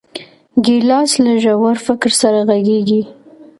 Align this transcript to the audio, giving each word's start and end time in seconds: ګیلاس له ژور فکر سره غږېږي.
ګیلاس 0.65 1.11
له 1.23 1.33
ژور 1.43 1.75
فکر 1.87 2.11
سره 2.21 2.39
غږېږي. 2.47 3.01